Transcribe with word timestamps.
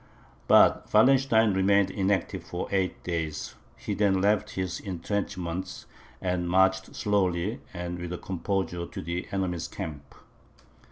But 0.47 0.91
Wallenstein 0.91 1.53
remained 1.53 1.91
inactive 1.91 2.43
for 2.43 2.67
eight 2.71 3.03
days; 3.03 3.53
he 3.77 3.93
then 3.93 4.19
left 4.19 4.49
his 4.55 4.79
intrenchments, 4.79 5.85
and 6.19 6.49
marched 6.49 6.95
slowly 6.95 7.61
and 7.71 7.99
with 7.99 8.19
composure 8.19 8.87
to 8.87 8.99
the 9.03 9.27
enemy's 9.31 9.67
camp. 9.67 10.15